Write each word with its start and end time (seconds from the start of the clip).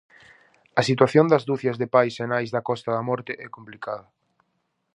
A 0.79 0.81
situación 0.89 1.25
das 1.31 1.43
ducias 1.49 1.79
de 1.81 1.87
pais 1.95 2.15
e 2.23 2.25
nais 2.33 2.49
da 2.55 2.65
Costa 2.69 2.89
da 2.97 3.03
Morte 3.09 3.33
é 3.45 3.47
complicada. 3.57 4.05